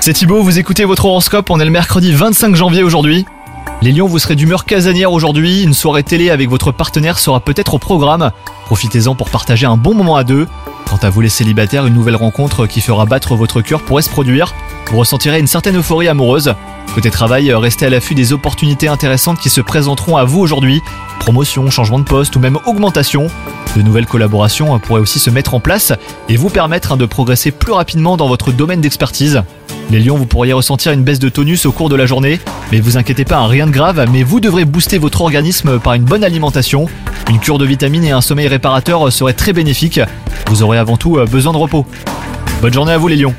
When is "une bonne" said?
35.94-36.24